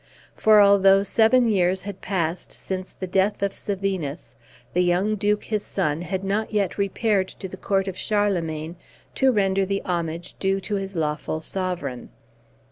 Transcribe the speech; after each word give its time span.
For 0.33 0.59
although 0.59 1.03
seven 1.03 1.47
years 1.47 1.83
had 1.83 2.01
passed 2.01 2.51
since 2.51 2.91
the 2.91 3.05
death 3.05 3.43
of 3.43 3.51
Sevinus, 3.53 4.33
the 4.73 4.81
young 4.81 5.15
Duke, 5.15 5.43
his 5.43 5.61
son, 5.63 6.01
had 6.01 6.23
not 6.23 6.51
yet 6.51 6.79
repaired 6.79 7.27
to 7.37 7.47
the 7.47 7.55
court 7.55 7.87
of 7.87 7.95
Charlemagne 7.95 8.77
to 9.13 9.31
render 9.31 9.63
the 9.63 9.83
homage 9.85 10.33
due 10.39 10.59
to 10.61 10.73
his 10.73 10.95
lawful 10.95 11.39
sovereign. 11.39 12.09